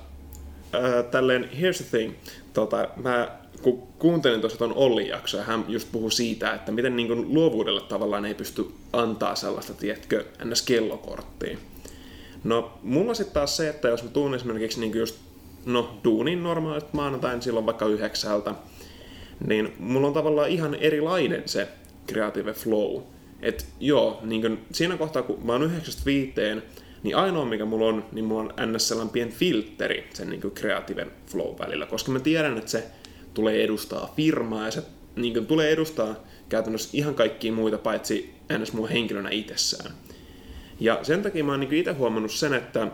äh, 0.74 1.04
tälleen, 1.10 1.44
here's 1.44 1.76
the 1.76 1.98
thing, 1.98 2.14
tota, 2.52 2.88
mä 2.96 3.28
kun 3.62 3.82
kuuntelin 3.98 4.40
tuossa 4.40 4.58
tuon 4.58 4.74
Ollin 4.74 5.08
jaksoa, 5.08 5.42
hän 5.42 5.64
just 5.68 5.88
puhui 5.92 6.12
siitä, 6.12 6.54
että 6.54 6.72
miten 6.72 6.96
niin 6.96 7.08
kuin 7.08 7.34
luovuudelle 7.34 7.80
tavallaan 7.80 8.24
ei 8.24 8.34
pysty 8.34 8.66
antaa 8.92 9.34
sellaista, 9.34 9.74
tietkö, 9.74 10.24
ns. 10.44 10.62
kellokorttia. 10.62 11.58
No, 12.46 12.78
mulla 12.82 13.14
sitten 13.14 13.34
taas 13.34 13.56
se, 13.56 13.68
että 13.68 13.88
jos 13.88 14.02
mä 14.02 14.10
tuun 14.10 14.34
esimerkiksi 14.34 14.80
niin 14.80 14.98
just 14.98 15.16
no, 15.64 15.98
duunin 16.04 16.42
normaalit 16.42 16.92
maanantain 16.92 17.42
silloin 17.42 17.66
vaikka 17.66 17.86
yhdeksältä, 17.86 18.54
niin 19.46 19.72
mulla 19.78 20.06
on 20.06 20.12
tavallaan 20.12 20.48
ihan 20.48 20.74
erilainen 20.74 21.42
se 21.46 21.68
creative 22.08 22.52
flow. 22.52 23.02
Et 23.42 23.66
joo, 23.80 24.20
niin 24.22 24.42
kun 24.42 24.58
siinä 24.72 24.96
kohtaa 24.96 25.22
kun 25.22 25.46
mä 25.46 25.52
oon 25.52 25.62
yhdeksästä 25.62 26.02
viiteen, 26.06 26.62
niin 27.02 27.16
ainoa 27.16 27.44
mikä 27.44 27.64
mulla 27.64 27.86
on, 27.86 28.04
niin 28.12 28.24
mulla 28.24 28.42
on 28.42 28.72
ns. 28.72 28.88
sellainen 28.88 29.12
pieni 29.12 29.32
filtteri 29.32 30.08
sen 30.14 30.30
niin 30.30 30.40
creative 30.40 31.06
flow 31.26 31.58
välillä, 31.58 31.86
koska 31.86 32.12
mä 32.12 32.20
tiedän, 32.20 32.58
että 32.58 32.70
se 32.70 32.84
tulee 33.34 33.64
edustaa 33.64 34.12
firmaa 34.16 34.64
ja 34.64 34.70
se 34.70 34.82
niin 35.16 35.32
kuin, 35.32 35.46
tulee 35.46 35.70
edustaa 35.70 36.14
käytännössä 36.48 36.90
ihan 36.92 37.14
kaikkia 37.14 37.52
muita 37.52 37.78
paitsi 37.78 38.34
ns. 38.58 38.72
mua 38.72 38.86
henkilönä 38.86 39.30
itsessään. 39.30 39.90
Ja 40.80 40.98
sen 41.02 41.22
takia 41.22 41.44
mä 41.44 41.52
oon 41.52 41.60
niin 41.60 41.72
itse 41.74 41.92
huomannut 41.92 42.32
sen, 42.32 42.54
että 42.54 42.88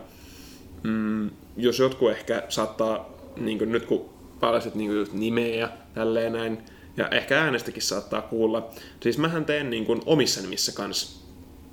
mm, 0.83 1.29
jos 1.57 1.79
jotkut 1.79 2.11
ehkä 2.11 2.43
saattaa, 2.49 3.09
niin 3.37 3.57
kuin 3.57 3.71
nyt 3.71 3.85
kun 3.85 4.09
palasit 4.39 4.75
niin 4.75 4.91
nimeä 5.13 5.55
ja 5.55 5.69
tälleen 5.93 6.33
näin, 6.33 6.57
ja 6.97 7.09
ehkä 7.09 7.41
äänestäkin 7.41 7.81
saattaa 7.81 8.21
kuulla. 8.21 8.69
Siis 8.99 9.17
mähän 9.17 9.45
teen 9.45 9.69
niin 9.69 9.85
kuin 9.85 10.01
omissa 10.05 10.41
nimissä 10.41 10.71
kans 10.71 11.25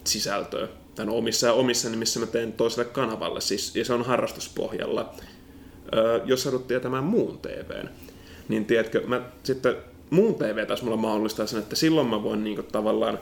sisältöä. 0.04 0.68
Tai 0.94 1.06
no 1.06 1.16
omissa 1.16 1.46
ja 1.46 1.52
omissa 1.52 1.90
nimissä 1.90 2.20
mä 2.20 2.26
teen 2.26 2.52
toiselle 2.52 2.84
kanavalle, 2.84 3.40
siis, 3.40 3.76
ja 3.76 3.84
se 3.84 3.92
on 3.92 4.04
harrastuspohjalla. 4.04 5.14
Öö, 5.94 6.20
jos 6.24 6.42
sä 6.42 6.50
tietämään 6.68 7.04
muun 7.04 7.38
TVn, 7.38 7.88
niin 8.48 8.64
tiedätkö, 8.64 9.02
mä 9.06 9.20
sitten 9.42 9.76
muun 10.10 10.34
TV 10.34 10.66
taas 10.66 10.82
mulla 10.82 10.96
mahdollistaa 10.96 11.46
sen, 11.46 11.58
että 11.58 11.76
silloin 11.76 12.06
mä 12.06 12.22
voin 12.22 12.44
niin 12.44 12.56
kuin, 12.56 12.66
tavallaan 12.66 13.18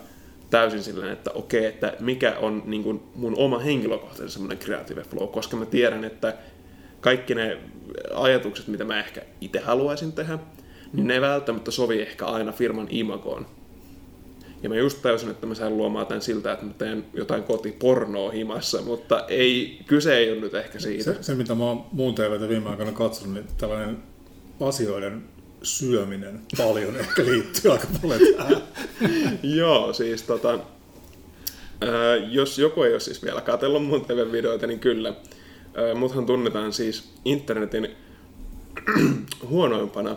täysin 0.50 0.82
silleen, 0.82 1.12
että 1.12 1.30
okei, 1.30 1.64
että 1.64 1.92
mikä 2.00 2.36
on 2.40 2.62
niin 2.66 2.82
kuin 2.82 3.02
mun 3.14 3.34
oma 3.36 3.58
henkilökohtainen 3.58 4.30
semmoinen 4.30 4.58
creative 4.58 5.02
flow, 5.02 5.28
koska 5.28 5.56
mä 5.56 5.66
tiedän, 5.66 6.04
että 6.04 6.34
kaikki 7.00 7.34
ne 7.34 7.58
ajatukset, 8.14 8.68
mitä 8.68 8.84
mä 8.84 8.98
ehkä 8.98 9.22
itse 9.40 9.58
haluaisin 9.58 10.12
tehdä, 10.12 10.38
niin 10.92 11.06
ne 11.06 11.14
ei 11.14 11.20
välttämättä 11.20 11.70
sovi 11.70 12.02
ehkä 12.02 12.26
aina 12.26 12.52
firman 12.52 12.86
imagoon. 12.90 13.46
Ja 14.62 14.68
mä 14.68 14.76
just 14.76 15.02
täysin, 15.02 15.30
että 15.30 15.46
mä 15.46 15.54
sain 15.54 15.76
luomaan 15.76 16.06
tämän 16.06 16.22
siltä, 16.22 16.52
että 16.52 16.66
mä 16.66 16.72
teen 16.78 17.04
jotain 17.14 17.42
kotipornoa 17.42 18.30
himassa, 18.30 18.82
mutta 18.82 19.24
ei, 19.28 19.78
kyse 19.86 20.16
ei 20.16 20.32
ole 20.32 20.40
nyt 20.40 20.54
ehkä 20.54 20.78
siitä. 20.78 21.04
Se, 21.04 21.22
se 21.22 21.34
mitä 21.34 21.54
mä 21.54 21.64
oon 21.64 21.84
muun 21.92 22.14
TVtä 22.14 22.48
viime 22.48 22.70
aikoina 22.70 22.92
katsonut, 22.92 23.34
niin 23.34 23.46
tällainen 23.58 23.98
asioiden 24.60 25.24
syöminen 25.62 26.40
paljon 26.56 26.96
ehkä 26.96 27.24
liittyy 27.24 27.72
aika 27.72 27.86
paljon 28.02 28.34
tähän. 28.36 28.62
Joo, 29.58 29.92
siis 29.92 30.22
tota, 30.22 30.58
ää, 31.80 32.16
jos 32.16 32.58
joku 32.58 32.82
ei 32.82 32.92
ole 32.92 33.00
siis 33.00 33.22
vielä 33.22 33.40
katsellut 33.40 33.86
mun 33.86 34.04
TV-videoita, 34.04 34.66
niin 34.66 34.80
kyllä. 34.80 35.14
Muthan 35.94 36.26
tunnetaan 36.26 36.72
siis 36.72 37.12
internetin 37.24 37.88
huonoimpana 39.48 40.16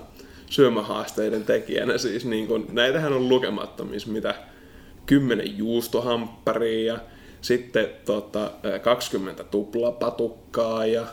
syömähaasteiden 0.50 1.44
tekijänä. 1.44 1.98
Siis 1.98 2.26
niin 2.26 2.48
kun, 2.48 2.68
näitähän 2.72 3.14
on 3.14 3.30
lukemattomissa, 3.30 4.10
mitä 4.10 4.36
kymmenen 5.06 5.58
juustohampparia 5.58 6.94
ja 6.94 7.00
sitten 7.42 7.88
tota, 8.06 8.52
20 8.82 9.44
tuplapatukkaa 9.44 10.86
ja 10.86 11.06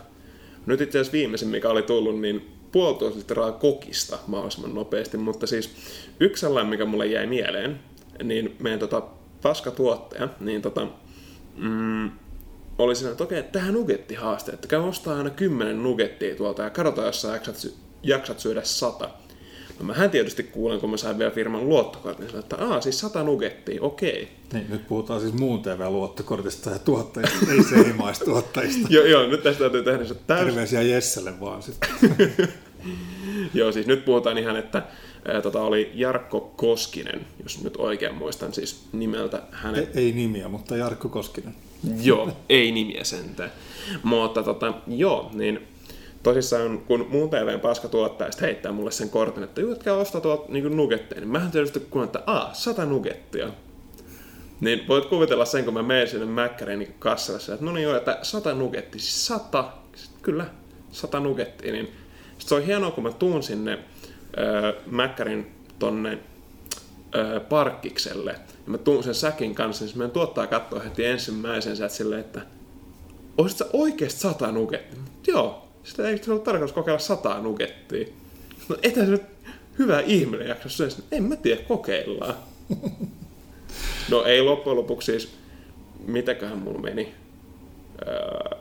nyt 0.67 0.81
itse 0.81 0.99
asiassa 0.99 1.13
viimeisin, 1.13 1.49
mikä 1.49 1.71
oli 1.71 1.83
tullut, 1.83 2.21
niin 2.21 2.58
puolitoista 2.73 3.19
litraa 3.19 3.53
kokista 3.53 4.19
mahdollisimman 4.27 4.75
nopeasti, 4.75 5.17
mutta 5.17 5.47
siis 5.47 5.71
yksi 6.21 6.41
sellainen, 6.41 6.71
mikä 6.71 6.85
mulle 6.85 7.07
jäi 7.07 7.27
mieleen, 7.27 7.81
niin 8.23 8.57
meidän 8.59 8.81
tota, 8.81 9.03
paskatuottaja, 9.43 10.29
niin 10.41 10.63
tota, 10.63 10.87
mm, 11.57 12.11
oli 12.79 12.95
siinä, 12.95 13.11
että 13.13 13.25
okei, 13.25 13.43
tähän 13.43 13.75
nugetti-haaste, 13.75 14.53
että 14.53 14.69
käy 14.69 14.81
ostaa 14.81 15.17
aina 15.17 15.31
kymmenen 15.31 15.83
nugettia 15.83 16.37
tuolta 16.37 16.63
ja 16.63 16.71
katsotaan, 16.71 17.07
jos 17.07 17.23
sä 17.23 17.29
jaksat, 17.29 17.67
jaksat 18.03 18.41
syödä 18.41 18.63
sata. 18.65 19.11
No 19.79 19.85
mähän 19.85 20.11
tietysti 20.11 20.43
kuulen, 20.43 20.81
kun 20.81 20.91
mä 20.91 20.97
sain 20.97 21.19
vielä 21.19 21.31
firman 21.31 21.69
luottokortin, 21.69 22.39
että 22.39 22.57
aa, 22.57 22.81
siis 22.81 23.01
sata 23.01 23.23
nugettia, 23.23 23.83
okei. 23.83 24.29
Niin, 24.53 24.67
nyt 24.69 24.89
puhutaan 24.89 25.21
siis 25.21 25.33
muun 25.33 25.63
TV-luottokortista 25.63 26.71
ja 26.71 26.79
tuottajista, 26.79 27.53
ei 27.53 27.65
seimaistuottajista. 27.65 28.89
joo, 28.95 29.05
joo, 29.05 29.27
nyt 29.27 29.43
tästä 29.43 29.59
täytyy 29.59 29.83
tehdä 29.83 30.05
se 30.05 30.15
täys... 30.15 30.45
Terveisiä 30.47 30.83
Jesselle 30.83 31.41
vaan 31.41 31.63
sitten. 31.63 31.91
joo, 33.55 33.73
siis 33.73 33.87
nyt 33.87 34.05
puhutaan 34.05 34.39
ihan, 34.39 34.57
että 34.57 34.83
ää, 35.29 35.43
tota, 35.43 35.61
oli 35.61 35.91
Jarkko 35.95 36.41
Koskinen, 36.57 37.27
jos 37.43 37.63
nyt 37.65 37.77
oikein 37.77 38.15
muistan 38.15 38.55
siis 38.55 38.89
nimeltä 38.93 39.43
hänen. 39.51 39.89
Ei, 39.95 40.05
ei 40.05 40.13
nimiä, 40.13 40.49
mutta 40.49 40.77
Jarkko 40.77 41.09
Koskinen. 41.09 41.55
joo, 42.03 42.31
ei 42.49 42.73
nimiä 42.73 43.05
sentään. 43.05 43.53
Mutta 44.03 44.43
tota, 44.43 44.75
joo, 44.87 45.31
niin 45.35 45.69
tosissaan, 46.23 46.79
kun 46.79 47.07
muun 47.11 47.31
TVn 47.31 47.61
paska 47.61 47.89
tuottaa, 47.89 48.29
heittää 48.41 48.73
mulle 48.73 48.91
sen 48.91 49.11
kortin, 49.11 49.43
että 49.43 49.61
juu, 49.61 49.73
etkä 49.73 49.95
ostaa 49.95 50.21
tuolta 50.21 50.53
niin 50.53 50.77
nugetteja, 50.77 51.21
niin 51.21 51.31
mähän 51.31 51.51
tietysti 51.51 51.81
kun 51.81 52.05
että 52.05 52.23
aa, 52.27 52.51
sata 52.55 52.85
nugettia. 52.85 53.49
Niin 54.61 54.89
voit 54.89 55.07
kuvitella 55.07 55.45
sen, 55.45 55.65
kun 55.65 55.75
mä 55.75 55.83
menen 55.83 56.09
sinne 56.09 56.27
Mäkkäriin 56.27 56.79
niin 56.79 56.95
kassalassa, 56.99 57.55
että 57.55 57.65
no 57.65 57.73
niin 57.73 57.85
joo, 57.85 57.97
että 57.97 58.19
sata 58.23 58.55
nugettia, 58.55 59.01
siis 59.01 59.27
sata, 59.27 59.73
kyllä, 60.23 60.47
sata 60.91 61.21
nugettia, 61.21 61.73
niin 61.73 61.93
sit 62.39 62.49
se 62.49 62.55
on 62.55 62.63
hienoa, 62.63 62.91
kun 62.91 63.05
mä 63.05 63.13
tuun 63.13 63.43
sinne 63.43 63.79
öö, 64.39 64.73
Mäkkärin 64.87 65.47
tonne 65.79 66.19
öö, 67.15 67.41
parkkikselle, 67.41 68.31
ja 68.33 68.39
mä 68.67 68.79
tuun 68.79 69.05
sen 69.05 69.15
säkin 69.15 69.55
kanssa, 69.55 69.85
niin 69.85 69.99
meidän 69.99 70.11
tuottaa 70.11 70.47
katsoa 70.47 70.81
heti 70.81 71.05
ensimmäisen 71.05 71.77
sieltä 71.77 71.95
silleen, 71.95 72.21
että 72.21 72.41
olisitko 73.39 73.65
sä 73.65 73.71
oikeasti 73.73 74.21
sata 74.21 74.53
nugettia? 74.53 75.01
Joo, 75.27 75.68
sitä 75.88 76.09
ei 76.09 76.21
ollut 76.28 76.45
tarkoitus 76.45 76.73
kokeilla 76.73 76.99
sataa 76.99 77.40
nugettia. 77.40 78.07
No 78.68 78.76
etä 78.83 79.04
se 79.04 79.11
nyt 79.11 79.23
hyvä 79.78 80.00
ihminen 80.00 80.49
jaksa 80.49 80.68
syödä. 80.68 80.92
En 81.12 81.23
mä 81.23 81.37
tiedä, 81.37 81.62
kokeillaan. 81.62 82.35
no 84.11 84.25
ei 84.25 84.42
loppujen 84.42 84.76
lopuksi 84.76 85.12
siis, 85.12 85.35
mitäköhän 86.07 86.59
mulla 86.59 86.80
meni? 86.80 87.14
Öö, 88.07 88.59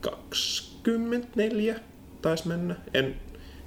24 0.00 1.80
taisi 2.22 2.48
mennä. 2.48 2.76
En, 2.94 3.16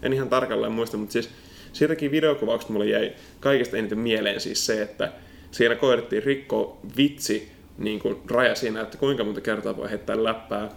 en 0.01 0.13
ihan 0.13 0.29
tarkalleen 0.29 0.71
muista, 0.71 0.97
mutta 0.97 1.13
siis 1.13 1.29
siitäkin 1.73 2.11
videokuvauksesta 2.11 2.73
mulle 2.73 2.85
jäi 2.85 3.13
kaikista 3.39 3.77
eniten 3.77 3.99
mieleen 3.99 4.41
siis 4.41 4.65
se, 4.65 4.81
että 4.81 5.11
siinä 5.51 5.75
koitettiin 5.75 6.23
rikkoa 6.23 6.77
vitsi 6.97 7.51
niin 7.77 7.99
kuin 7.99 8.17
raja 8.31 8.55
siinä, 8.55 8.81
että 8.81 8.97
kuinka 8.97 9.23
monta 9.23 9.41
kertaa 9.41 9.77
voi 9.77 9.89
heittää 9.89 10.23
läppää 10.23 10.69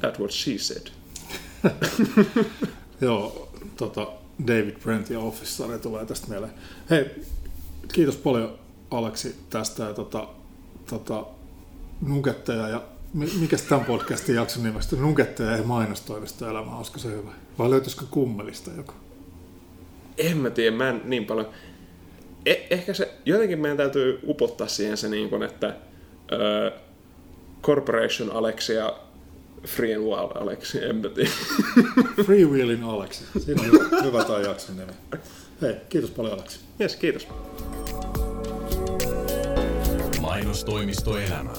That 0.00 0.18
what 0.18 0.30
she 0.30 0.58
said. 0.58 0.86
Joo, 3.00 3.48
tota, 3.76 4.06
David 4.46 4.76
Brent 4.82 5.10
ja 5.10 5.20
Office 5.20 5.78
tulee 5.82 6.06
tästä 6.06 6.28
mieleen. 6.28 6.52
Hei, 6.90 7.10
kiitos 7.92 8.16
paljon 8.16 8.58
Aleksi 8.90 9.36
tästä 9.50 9.82
ja 9.82 9.94
tota, 9.94 10.28
tota, 10.90 11.26
nugetteja 12.06 12.68
ja 12.68 12.82
mikä 13.14 13.56
tämän 13.68 13.84
podcastin 13.84 14.34
jakson 14.34 14.62
nimestä? 14.62 14.96
Nugetteja 14.96 15.56
ja 15.56 15.62
mainostoimista 15.62 16.50
elämä, 16.50 16.76
olisiko 16.76 16.98
se 16.98 17.08
hyvä? 17.08 17.30
Vai 17.58 17.70
löytyisikö 17.70 18.04
kummelista 18.10 18.70
joku? 18.76 18.92
En 20.18 20.36
mä 20.36 20.50
tiedä, 20.50 20.76
mä 20.76 20.88
en 20.88 21.02
niin 21.04 21.24
paljon... 21.24 21.46
Eh- 22.48 22.66
ehkä 22.70 22.94
se, 22.94 23.14
jotenkin 23.24 23.58
meidän 23.58 23.76
täytyy 23.76 24.20
upottaa 24.26 24.68
siihen 24.68 24.96
se 24.96 25.08
niin 25.08 25.28
kuin, 25.28 25.42
että 25.42 25.76
uh, 26.32 26.80
Corporation 27.62 28.32
Alexia 28.32 28.92
Free 29.66 29.94
and 29.94 30.04
Wild 30.04 30.36
Aleksi, 30.42 30.84
en 30.84 30.96
mä 30.96 31.08
tiedä. 31.08 31.30
Freewheeling 32.26 32.88
Aleksi. 32.88 33.24
Siinä 33.38 33.62
on 33.62 33.66
hyvä, 33.66 34.02
hyvä 34.02 34.24
tämä 34.24 34.38
jakson 34.38 34.76
nimi. 34.76 34.92
Hei, 35.62 35.74
kiitos 35.88 36.10
paljon 36.10 36.34
Aleksi. 36.34 36.60
Yes, 36.80 36.96
kiitos. 36.96 37.28
Mainostoimisto 40.20 41.18
Elämä. 41.18 41.50